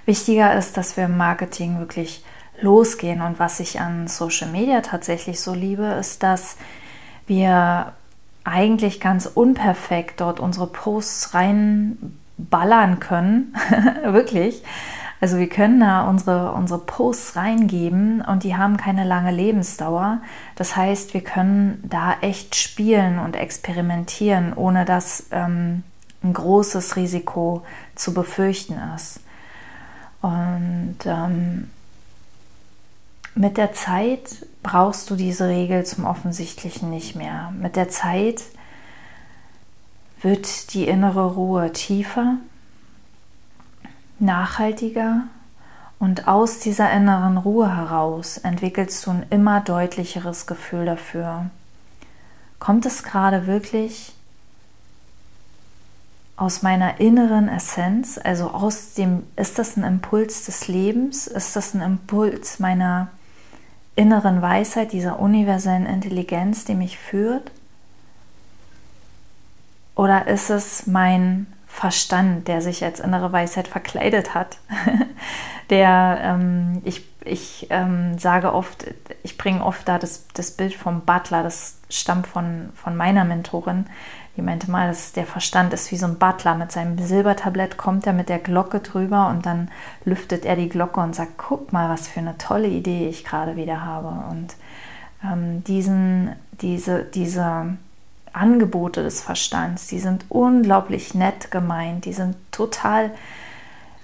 Wichtiger 0.06 0.56
ist, 0.56 0.78
dass 0.78 0.96
wir 0.96 1.06
im 1.06 1.18
Marketing 1.18 1.80
wirklich 1.80 2.24
losgehen 2.62 3.22
und 3.22 3.40
was 3.40 3.60
ich 3.60 3.80
an 3.80 4.08
Social 4.08 4.50
Media 4.50 4.82
tatsächlich 4.82 5.40
so 5.40 5.54
liebe, 5.54 5.84
ist, 5.84 6.24
dass 6.24 6.58
wir 7.28 7.94
eigentlich 8.48 9.00
ganz 9.00 9.26
unperfekt 9.26 10.22
dort 10.22 10.40
unsere 10.40 10.68
Posts 10.68 11.34
reinballern 11.34 13.00
können. 13.00 13.56
Wirklich. 14.04 14.64
Also 15.20 15.38
wir 15.38 15.50
können 15.50 15.80
da 15.80 16.08
unsere, 16.08 16.52
unsere 16.52 16.80
Posts 16.80 17.36
reingeben 17.36 18.22
und 18.22 18.44
die 18.44 18.56
haben 18.56 18.78
keine 18.78 19.04
lange 19.04 19.32
Lebensdauer. 19.32 20.22
Das 20.56 20.76
heißt, 20.76 21.14
wir 21.14 21.22
können 21.22 21.84
da 21.90 22.16
echt 22.22 22.56
spielen 22.56 23.18
und 23.18 23.36
experimentieren, 23.36 24.54
ohne 24.54 24.86
dass 24.86 25.26
ähm, 25.32 25.84
ein 26.24 26.34
großes 26.34 26.96
Risiko 26.96 27.64
zu 27.96 28.14
befürchten 28.14 28.80
ist. 28.96 29.22
Und 30.22 30.98
ähm, 31.06 31.70
mit 33.34 33.58
der 33.58 33.74
Zeit 33.74 34.46
brauchst 34.68 35.10
du 35.10 35.16
diese 35.16 35.48
Regel 35.48 35.86
zum 35.86 36.04
Offensichtlichen 36.06 36.90
nicht 36.90 37.16
mehr. 37.16 37.54
Mit 37.58 37.78
der 37.78 37.88
Zeit 37.88 38.44
wird 40.22 40.74
die 40.74 40.88
innere 40.88 41.36
Ruhe 41.36 41.72
tiefer, 41.72 42.36
nachhaltiger 44.20 45.24
und 46.00 46.28
aus 46.28 46.60
dieser 46.60 46.92
inneren 46.92 47.38
Ruhe 47.38 47.74
heraus 47.78 48.38
entwickelst 48.40 49.06
du 49.06 49.12
ein 49.12 49.26
immer 49.30 49.62
deutlicheres 49.62 50.48
Gefühl 50.48 50.86
dafür. 50.86 51.46
Kommt 52.60 52.86
es 52.86 53.04
gerade 53.04 53.48
wirklich 53.48 54.14
aus 56.36 56.62
meiner 56.62 57.00
inneren 57.00 57.48
Essenz, 57.48 58.20
also 58.22 58.50
aus 58.52 58.96
dem, 58.96 59.24
ist 59.38 59.58
das 59.60 59.78
ein 59.78 59.84
Impuls 59.84 60.46
des 60.46 60.68
Lebens, 60.68 61.26
ist 61.26 61.56
das 61.56 61.74
ein 61.74 61.82
Impuls 61.82 62.60
meiner 62.60 63.08
inneren 63.98 64.42
Weisheit, 64.42 64.94
dieser 64.94 65.20
universellen 65.20 65.86
Intelligenz, 65.86 66.64
die 66.64 66.76
mich 66.76 66.98
führt? 66.98 67.52
Oder 69.96 70.28
ist 70.28 70.50
es 70.52 70.86
mein 70.86 71.48
Verstand, 71.66 72.48
der 72.48 72.62
sich 72.62 72.84
als 72.86 73.00
innere 73.00 73.32
Weisheit 73.32 73.68
verkleidet 73.68 74.36
hat? 74.36 74.60
der, 75.72 76.20
ähm, 76.22 76.82
ich, 76.86 77.04
ich 77.26 77.68
ähm, 77.72 78.20
sage 78.20 78.54
oft, 78.54 78.86
ich 79.28 79.38
bringe 79.38 79.64
oft 79.64 79.86
da 79.90 80.00
das, 80.00 80.26
das 80.34 80.52
Bild 80.52 80.74
vom 80.74 81.02
Butler, 81.02 81.44
das 81.44 81.80
stammt 81.90 82.28
von, 82.28 82.70
von 82.76 82.96
meiner 82.96 83.26
Mentorin, 83.26 83.86
die 84.38 84.42
meinte 84.42 84.72
mal, 84.72 84.88
dass 84.88 85.12
der 85.12 85.26
Verstand 85.26 85.74
ist 85.74 85.92
wie 85.92 85.98
so 85.98 86.06
ein 86.06 86.18
Butler. 86.18 86.56
Mit 86.56 86.72
seinem 86.72 86.98
Silbertablett 86.98 87.76
kommt 87.76 88.08
er 88.08 88.14
mit 88.14 88.30
der 88.30 88.40
Glocke 88.40 88.80
drüber 88.80 89.28
und 89.28 89.46
dann 89.46 89.70
lüftet 90.06 90.46
er 90.46 90.56
die 90.56 90.70
Glocke 90.70 91.02
und 91.02 91.14
sagt, 91.14 91.38
guck 91.38 91.74
mal, 91.74 91.90
was 91.90 92.08
für 92.08 92.22
eine 92.22 92.38
tolle 92.38 92.70
Idee 92.70 93.10
ich 93.10 93.26
gerade 93.26 93.58
wieder 93.58 93.84
habe. 93.84 94.08
Und 94.30 94.56
ähm, 95.26 95.64
diesen, 95.66 96.36
diese, 96.62 97.04
diese 97.04 97.78
Angebote 98.32 99.04
des 99.04 99.22
Verstands, 99.22 99.88
die 99.88 100.00
sind 100.00 100.24
unglaublich 100.30 101.16
nett 101.16 101.52
gemeint, 101.52 102.06
die 102.06 102.14
sind 102.14 102.38
total 102.52 103.12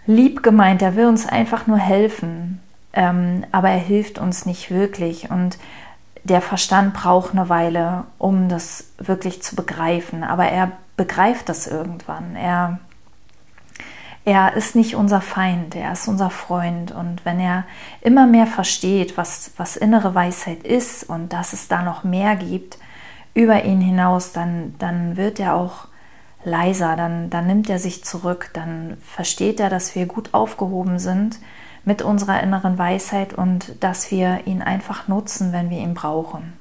lieb 0.06 0.44
gemeint. 0.44 0.82
Er 0.82 0.98
will 0.98 1.06
uns 1.06 1.26
einfach 1.26 1.66
nur 1.68 1.78
helfen, 1.78 2.60
ähm, 2.94 3.46
aber 3.52 3.70
er 3.70 3.80
hilft 3.80 4.20
uns 4.20 4.46
nicht 4.46 4.70
wirklich. 4.72 5.30
Und 5.30 5.58
der 6.24 6.42
Verstand 6.42 6.94
braucht 6.94 7.34
eine 7.34 7.50
Weile, 7.50 8.06
um 8.18 8.48
das 8.48 8.92
wirklich 8.98 9.42
zu 9.42 9.56
begreifen, 9.56 10.24
aber 10.24 10.46
er 10.46 10.72
begreift 10.96 11.50
das 11.50 11.68
irgendwann. 11.68 12.36
Er, 12.36 12.80
er 14.24 14.54
ist 14.54 14.76
nicht 14.76 14.96
unser 14.96 15.22
Feind, 15.22 15.76
er 15.76 15.92
ist 15.92 16.08
unser 16.08 16.30
Freund. 16.30 16.92
Und 16.92 17.26
wenn 17.26 17.40
er 17.40 17.66
immer 18.02 18.28
mehr 18.28 18.48
versteht, 18.48 19.18
was, 19.18 19.52
was 19.58 19.76
innere 19.76 20.16
Weisheit 20.16 20.64
ist 20.64 21.04
und 21.04 21.34
dass 21.34 21.52
es 21.52 21.68
da 21.68 21.82
noch 21.82 22.04
mehr 22.04 22.36
gibt 22.36 22.78
über 23.34 23.66
ihn 23.66 23.82
hinaus, 23.82 24.32
dann, 24.32 24.76
dann 24.78 25.18
wird 25.18 25.40
er 25.40 25.56
auch 25.56 25.88
leiser, 26.46 26.96
dann, 26.96 27.30
dann 27.30 27.48
nimmt 27.48 27.70
er 27.70 27.80
sich 27.80 28.04
zurück, 28.04 28.52
dann 28.54 28.98
versteht 29.02 29.60
er, 29.60 29.70
dass 29.70 29.96
wir 29.96 30.06
gut 30.06 30.34
aufgehoben 30.34 31.00
sind 31.00 31.40
mit 31.86 32.02
unserer 32.02 32.42
inneren 32.42 32.78
Weisheit 32.78 33.34
und 33.34 33.84
dass 33.84 34.10
wir 34.12 34.46
ihn 34.46 34.62
einfach 34.62 35.08
nutzen, 35.08 35.52
wenn 35.52 35.70
wir 35.70 35.80
ihn 35.80 35.94
brauchen. 35.94 36.54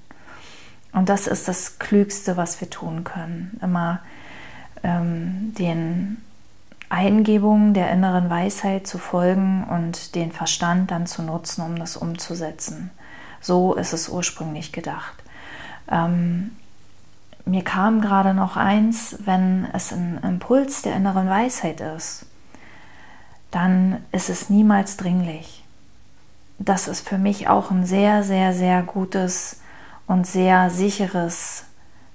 Und 0.93 1.09
das 1.09 1.27
ist 1.27 1.49
das 1.49 1.79
Klügste, 1.79 2.37
was 2.37 2.61
wir 2.61 2.69
tun 2.69 3.05
können. 3.05 3.59
Immer 3.63 4.01
ähm, 4.83 5.55
den 5.59 6.19
Eingebungen 6.91 7.73
der 7.73 7.91
inneren 7.91 8.29
Weisheit 8.29 8.87
zu 8.87 8.99
folgen 8.99 9.65
und 9.65 10.15
den 10.15 10.33
Verstand 10.33 10.91
dann 10.91 11.07
zu 11.07 11.23
nutzen, 11.23 11.63
um 11.63 11.77
das 11.77 11.97
umzusetzen. 11.97 12.91
So 13.41 13.75
ist 13.75 13.95
es 13.95 14.09
ursprünglich 14.09 14.73
gedacht. 14.73 15.15
Ähm, 15.91 16.53
mir 17.45 17.65
kam 17.65 18.01
gerade 18.01 18.35
noch 18.35 18.57
eins, 18.57 19.17
wenn 19.25 19.67
es 19.73 19.93
ein 19.93 20.21
Impuls 20.23 20.83
der 20.83 20.95
inneren 20.95 21.29
Weisheit 21.29 21.81
ist, 21.81 22.27
dann 23.53 24.03
ist 24.11 24.31
es 24.31 24.51
niemals 24.51 24.97
dringlich. 24.97 25.63
Das 26.59 26.89
ist 26.89 27.09
für 27.09 27.19
mich 27.19 27.49
auch 27.49 27.71
ein 27.71 27.87
sehr, 27.87 28.25
sehr, 28.25 28.53
sehr 28.53 28.83
gutes 28.83 29.61
und 30.07 30.27
sehr 30.27 30.71
sicheres 30.71 31.65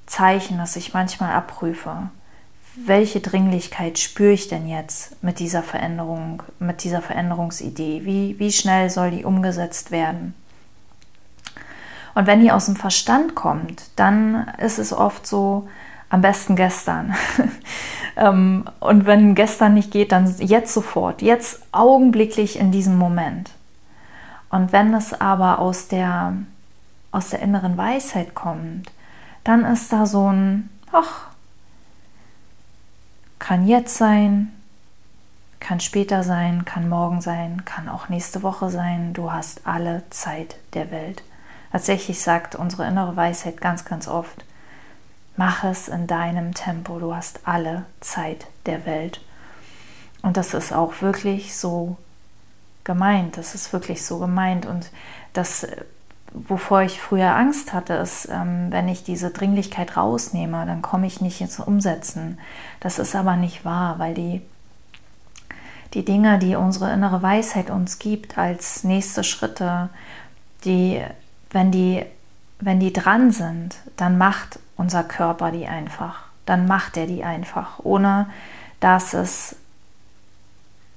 Zeichen, 0.08 0.58
das 0.58 0.76
ich 0.76 0.94
manchmal 0.94 1.34
abprüfe. 1.34 2.10
Welche 2.76 3.20
Dringlichkeit 3.20 4.00
spüre 4.00 4.34
ich 4.34 4.48
denn 4.48 4.68
jetzt 4.68 5.22
mit 5.24 5.40
dieser 5.40 5.64
Veränderung, 5.64 6.44
mit 6.60 6.84
dieser 6.84 7.02
Veränderungsidee? 7.02 8.02
Wie, 8.04 8.40
wie 8.40 8.52
schnell 8.52 8.90
soll 8.90 9.12
die 9.12 9.26
umgesetzt 9.26 9.92
werden? 9.92 10.34
Und 12.16 12.26
wenn 12.26 12.42
die 12.42 12.52
aus 12.52 12.66
dem 12.66 12.76
Verstand 12.76 13.36
kommt, 13.36 13.92
dann 13.96 14.48
ist 14.58 14.80
es 14.80 14.92
oft 14.92 15.28
so, 15.28 15.68
am 16.10 16.22
besten 16.22 16.56
gestern. 16.56 17.16
Ähm, 18.18 18.66
und 18.80 19.06
wenn 19.06 19.36
gestern 19.36 19.76
nicht 19.76 19.92
geht, 19.92 20.12
dann 20.12 20.36
jetzt 20.40 20.74
sofort, 20.74 21.22
jetzt 21.22 21.62
augenblicklich 21.72 22.60
in 22.60 22.72
diesem 22.72 22.98
Moment. 22.98 23.52
Und 24.50 24.72
wenn 24.72 24.94
es 24.94 25.14
aber 25.14 25.60
aus 25.60 25.88
der, 25.88 26.34
aus 27.12 27.30
der 27.30 27.42
inneren 27.42 27.78
Weisheit 27.78 28.34
kommt, 28.34 28.92
dann 29.44 29.64
ist 29.66 29.94
da 29.94 30.08
so 30.08 30.32
ein, 30.32 30.70
ach, 30.92 31.28
kann 33.38 33.68
jetzt 33.68 33.96
sein, 33.96 34.52
kann 35.60 35.80
später 35.80 36.24
sein, 36.24 36.66
kann 36.66 36.90
morgen 36.90 37.22
sein, 37.22 37.66
kann 37.66 37.88
auch 37.88 38.10
nächste 38.10 38.42
Woche 38.42 38.70
sein. 38.70 39.14
Du 39.14 39.32
hast 39.32 39.68
alle 39.68 40.04
Zeit 40.10 40.58
der 40.74 40.92
Welt. 40.92 41.24
Tatsächlich 41.72 42.22
sagt 42.22 42.56
unsere 42.56 42.88
innere 42.88 43.16
Weisheit 43.16 43.62
ganz, 43.62 43.86
ganz 43.86 44.08
oft, 44.08 44.44
mach 45.38 45.64
es 45.64 45.88
in 45.88 46.08
deinem 46.08 46.54
Tempo, 46.54 47.00
du 47.00 47.16
hast 47.16 47.42
alle 47.46 47.86
Zeit 48.00 48.48
der 48.66 48.86
Welt. 48.86 49.22
Und 50.22 50.36
das 50.36 50.54
ist 50.54 50.74
auch 50.74 51.02
wirklich 51.02 51.56
so 51.56 51.98
gemeint, 52.84 53.38
das 53.38 53.56
ist 53.56 53.72
wirklich 53.72 54.06
so 54.06 54.18
gemeint. 54.20 54.66
Und 54.66 54.92
das, 55.34 55.68
wovor 56.34 56.82
ich 56.82 57.00
früher 57.00 57.36
Angst 57.36 57.72
hatte, 57.72 57.94
ist, 57.94 58.28
ähm, 58.30 58.68
wenn 58.72 58.88
ich 58.88 59.04
diese 59.04 59.30
Dringlichkeit 59.30 59.96
rausnehme, 59.96 60.66
dann 60.66 60.82
komme 60.82 61.08
ich 61.08 61.22
nicht 61.22 61.40
ins 61.40 61.60
Umsetzen. 61.60 62.40
Das 62.80 63.00
ist 63.00 63.16
aber 63.16 63.36
nicht 63.38 63.64
wahr, 63.64 64.00
weil 64.00 64.14
die, 64.14 64.42
die 65.94 66.04
Dinge, 66.04 66.40
die 66.40 66.56
unsere 66.56 66.92
innere 66.92 67.22
Weisheit 67.22 67.70
uns 67.70 68.00
gibt 68.00 68.38
als 68.38 68.84
nächste 68.84 69.24
Schritte, 69.24 69.90
die 70.66 71.02
wenn 71.52 71.72
die, 71.72 72.04
wenn 72.60 72.80
die 72.80 72.94
dran 72.94 73.32
sind, 73.32 73.76
dann 73.96 74.18
macht 74.18 74.60
unser 74.76 75.04
Körper 75.04 75.52
die 75.52 75.68
einfach. 75.68 76.24
Dann 76.46 76.68
macht 76.68 76.98
er 76.98 77.08
die 77.08 77.24
einfach, 77.24 77.80
ohne 77.80 78.28
dass 78.80 79.14
es 79.14 79.56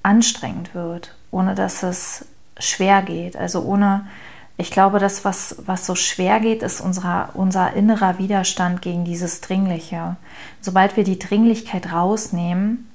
anstrengend 0.03 0.73
wird, 0.73 1.15
ohne 1.29 1.55
dass 1.55 1.83
es 1.83 2.25
schwer 2.57 3.01
geht. 3.01 3.35
Also 3.35 3.61
ohne, 3.61 4.07
ich 4.57 4.71
glaube, 4.71 4.99
das, 4.99 5.25
was, 5.25 5.57
was 5.65 5.85
so 5.85 5.95
schwer 5.95 6.39
geht, 6.39 6.63
ist 6.63 6.81
unser, 6.81 7.29
unser 7.33 7.73
innerer 7.73 8.17
Widerstand 8.17 8.81
gegen 8.81 9.03
dieses 9.03 9.41
Dringliche. 9.41 10.15
Sobald 10.61 10.95
wir 10.95 11.03
die 11.03 11.19
Dringlichkeit 11.19 11.91
rausnehmen, 11.91 12.89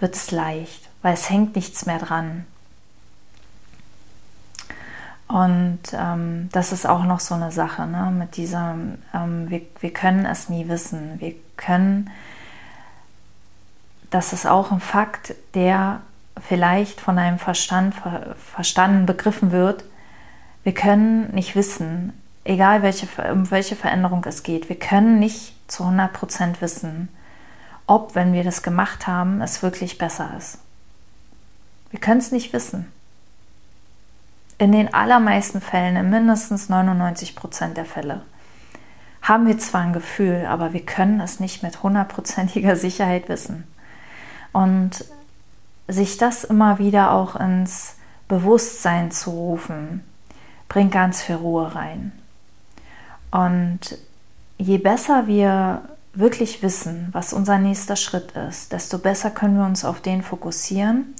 wird 0.00 0.14
es 0.14 0.30
leicht, 0.30 0.88
weil 1.02 1.14
es 1.14 1.30
hängt 1.30 1.56
nichts 1.56 1.86
mehr 1.86 1.98
dran. 1.98 2.46
Und 5.28 5.80
ähm, 5.92 6.48
das 6.52 6.70
ist 6.70 6.86
auch 6.86 7.02
noch 7.02 7.18
so 7.20 7.34
eine 7.34 7.50
Sache, 7.50 7.86
ne? 7.86 8.12
mit 8.16 8.36
diesem, 8.36 8.98
ähm, 9.12 9.50
wir, 9.50 9.62
wir 9.80 9.92
können 9.92 10.24
es 10.24 10.48
nie 10.48 10.68
wissen. 10.68 11.18
Wir 11.18 11.34
können, 11.56 12.10
das 14.10 14.32
ist 14.32 14.46
auch 14.46 14.70
ein 14.70 14.80
Fakt, 14.80 15.34
der 15.54 16.00
vielleicht 16.40 17.00
von 17.00 17.18
einem 17.18 17.38
Verstand 17.38 17.94
ver, 17.94 18.36
verstanden, 18.36 19.06
begriffen 19.06 19.50
wird. 19.50 19.84
Wir 20.62 20.74
können 20.74 21.32
nicht 21.34 21.56
wissen, 21.56 22.12
egal 22.44 22.82
welche, 22.82 23.08
um 23.32 23.50
welche 23.50 23.74
Veränderung 23.74 24.24
es 24.26 24.44
geht, 24.44 24.68
wir 24.68 24.78
können 24.78 25.18
nicht 25.18 25.54
zu 25.68 25.82
100% 25.82 26.60
wissen, 26.60 27.08
ob, 27.88 28.14
wenn 28.14 28.32
wir 28.32 28.44
das 28.44 28.62
gemacht 28.62 29.08
haben, 29.08 29.40
es 29.40 29.62
wirklich 29.62 29.98
besser 29.98 30.30
ist. 30.38 30.58
Wir 31.90 31.98
können 31.98 32.18
es 32.18 32.30
nicht 32.30 32.52
wissen 32.52 32.92
in 34.58 34.72
den 34.72 34.92
allermeisten 34.94 35.60
Fällen, 35.60 35.96
in 35.96 36.10
mindestens 36.10 36.68
99 36.68 37.36
Prozent 37.36 37.76
der 37.76 37.84
Fälle, 37.84 38.22
haben 39.22 39.46
wir 39.46 39.58
zwar 39.58 39.82
ein 39.82 39.92
Gefühl, 39.92 40.46
aber 40.48 40.72
wir 40.72 40.84
können 40.84 41.20
es 41.20 41.40
nicht 41.40 41.62
mit 41.62 41.82
hundertprozentiger 41.82 42.76
Sicherheit 42.76 43.28
wissen. 43.28 43.64
Und 44.52 45.04
sich 45.88 46.16
das 46.16 46.44
immer 46.44 46.78
wieder 46.78 47.12
auch 47.12 47.36
ins 47.36 47.96
Bewusstsein 48.28 49.10
zu 49.10 49.30
rufen, 49.30 50.04
bringt 50.68 50.92
ganz 50.92 51.22
viel 51.22 51.36
Ruhe 51.36 51.74
rein. 51.74 52.12
Und 53.30 53.98
je 54.58 54.78
besser 54.78 55.26
wir 55.26 55.82
wirklich 56.14 56.62
wissen, 56.62 57.08
was 57.12 57.32
unser 57.32 57.58
nächster 57.58 57.96
Schritt 57.96 58.32
ist, 58.32 58.72
desto 58.72 58.98
besser 58.98 59.30
können 59.30 59.58
wir 59.58 59.66
uns 59.66 59.84
auf 59.84 60.00
den 60.00 60.22
fokussieren 60.22 61.14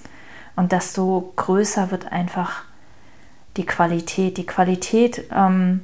und 0.57 0.72
desto 0.72 1.33
größer 1.37 1.90
wird 1.90 2.11
einfach 2.11 2.64
die 3.57 3.66
Qualität. 3.66 4.37
Die 4.37 4.47
Qualität 4.47 5.25
ähm, 5.35 5.83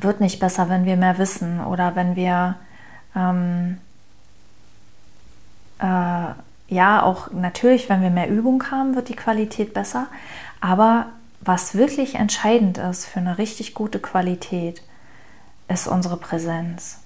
wird 0.00 0.20
nicht 0.20 0.40
besser, 0.40 0.68
wenn 0.68 0.84
wir 0.84 0.96
mehr 0.96 1.18
wissen 1.18 1.60
oder 1.60 1.96
wenn 1.96 2.16
wir 2.16 2.56
ähm, 3.14 3.78
äh, 5.78 6.26
ja 6.68 7.02
auch 7.02 7.30
natürlich, 7.30 7.88
wenn 7.88 8.02
wir 8.02 8.10
mehr 8.10 8.28
Übung 8.28 8.70
haben, 8.70 8.94
wird 8.94 9.08
die 9.08 9.16
Qualität 9.16 9.74
besser. 9.74 10.06
Aber 10.60 11.06
was 11.40 11.74
wirklich 11.74 12.14
entscheidend 12.14 12.78
ist 12.78 13.06
für 13.06 13.20
eine 13.20 13.38
richtig 13.38 13.74
gute 13.74 13.98
Qualität, 13.98 14.82
ist 15.68 15.88
unsere 15.88 16.16
Präsenz. 16.16 17.01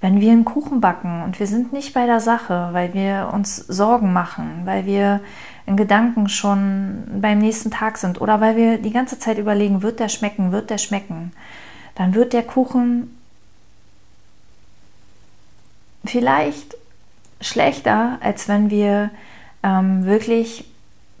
Wenn 0.00 0.20
wir 0.20 0.32
einen 0.32 0.44
Kuchen 0.44 0.80
backen 0.80 1.22
und 1.22 1.40
wir 1.40 1.46
sind 1.46 1.72
nicht 1.72 1.94
bei 1.94 2.06
der 2.06 2.20
Sache, 2.20 2.68
weil 2.72 2.92
wir 2.94 3.30
uns 3.32 3.56
Sorgen 3.56 4.12
machen, 4.12 4.62
weil 4.64 4.84
wir 4.84 5.20
in 5.64 5.76
Gedanken 5.76 6.28
schon 6.28 7.04
beim 7.20 7.38
nächsten 7.38 7.70
Tag 7.70 7.98
sind 7.98 8.20
oder 8.20 8.40
weil 8.40 8.56
wir 8.56 8.78
die 8.78 8.92
ganze 8.92 9.18
Zeit 9.18 9.38
überlegen, 9.38 9.82
wird 9.82 9.98
der 9.98 10.08
schmecken, 10.08 10.52
wird 10.52 10.70
der 10.70 10.78
schmecken, 10.78 11.32
dann 11.94 12.14
wird 12.14 12.32
der 12.32 12.42
Kuchen 12.42 13.16
vielleicht 16.04 16.76
schlechter, 17.40 18.18
als 18.20 18.48
wenn 18.48 18.70
wir 18.70 19.10
ähm, 19.62 20.04
wirklich 20.04 20.70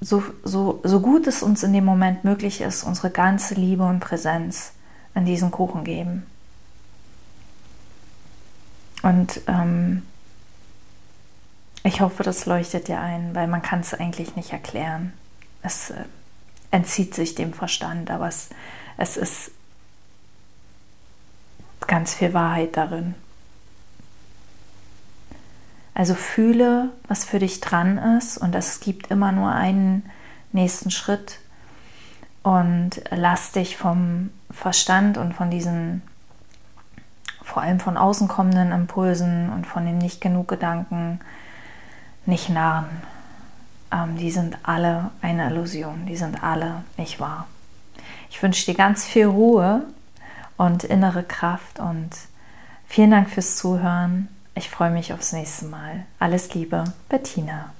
so, 0.00 0.22
so, 0.44 0.80
so 0.84 1.00
gut 1.00 1.26
es 1.26 1.42
uns 1.42 1.62
in 1.62 1.72
dem 1.72 1.84
Moment 1.84 2.24
möglich 2.24 2.60
ist, 2.60 2.84
unsere 2.84 3.10
ganze 3.10 3.54
Liebe 3.54 3.84
und 3.84 4.00
Präsenz 4.00 4.72
in 5.14 5.24
diesen 5.24 5.50
Kuchen 5.50 5.84
geben. 5.84 6.26
Und 9.06 9.40
ähm, 9.46 10.02
ich 11.84 12.00
hoffe, 12.00 12.24
das 12.24 12.44
leuchtet 12.44 12.88
dir 12.88 13.00
ein, 13.00 13.36
weil 13.36 13.46
man 13.46 13.62
kann 13.62 13.78
es 13.78 13.94
eigentlich 13.94 14.34
nicht 14.34 14.52
erklären. 14.52 15.12
Es 15.62 15.90
äh, 15.90 16.06
entzieht 16.72 17.14
sich 17.14 17.36
dem 17.36 17.52
Verstand, 17.52 18.10
aber 18.10 18.26
es, 18.26 18.48
es 18.96 19.16
ist 19.16 19.52
ganz 21.86 22.14
viel 22.14 22.34
Wahrheit 22.34 22.76
darin. 22.76 23.14
Also 25.94 26.16
fühle, 26.16 26.90
was 27.06 27.24
für 27.24 27.38
dich 27.38 27.60
dran 27.60 27.98
ist 28.18 28.36
und 28.36 28.56
es 28.56 28.80
gibt 28.80 29.12
immer 29.12 29.30
nur 29.30 29.52
einen 29.52 30.10
nächsten 30.50 30.90
Schritt 30.90 31.38
und 32.42 33.02
lass 33.12 33.52
dich 33.52 33.76
vom 33.76 34.30
Verstand 34.50 35.16
und 35.16 35.32
von 35.32 35.48
diesen 35.48 36.02
vor 37.46 37.62
allem 37.62 37.78
von 37.78 37.96
außen 37.96 38.26
kommenden 38.26 38.72
Impulsen 38.72 39.50
und 39.50 39.68
von 39.68 39.86
den 39.86 39.98
nicht 39.98 40.20
genug 40.20 40.48
Gedanken 40.48 41.20
nicht 42.26 42.50
narren. 42.50 42.88
Ähm, 43.92 44.16
die 44.16 44.32
sind 44.32 44.58
alle 44.64 45.12
eine 45.22 45.48
Illusion, 45.48 46.06
die 46.06 46.16
sind 46.16 46.42
alle 46.42 46.82
nicht 46.96 47.20
wahr. 47.20 47.46
Ich 48.30 48.42
wünsche 48.42 48.66
dir 48.66 48.76
ganz 48.76 49.06
viel 49.06 49.26
Ruhe 49.26 49.84
und 50.56 50.82
innere 50.82 51.22
Kraft 51.22 51.78
und 51.78 52.10
vielen 52.88 53.12
Dank 53.12 53.30
fürs 53.30 53.54
Zuhören. 53.56 54.28
Ich 54.56 54.68
freue 54.68 54.90
mich 54.90 55.12
aufs 55.12 55.32
nächste 55.32 55.66
Mal. 55.66 56.04
Alles 56.18 56.52
Liebe, 56.52 56.82
Bettina. 57.08 57.70